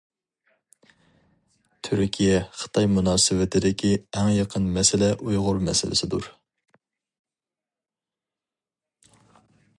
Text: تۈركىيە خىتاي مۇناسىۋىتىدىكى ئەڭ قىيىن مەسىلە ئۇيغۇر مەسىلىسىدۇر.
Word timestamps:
تۈركىيە 1.87 2.39
خىتاي 2.61 2.89
مۇناسىۋىتىدىكى 2.93 3.93
ئەڭ 4.01 4.33
قىيىن 4.55 4.67
مەسىلە 4.79 5.11
ئۇيغۇر 5.29 5.61
مەسىلىسىدۇر. 5.69 6.33